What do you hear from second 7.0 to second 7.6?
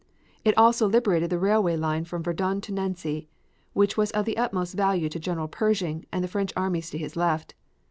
left.